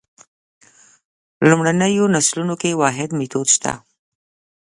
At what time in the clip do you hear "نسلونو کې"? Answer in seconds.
2.15-2.79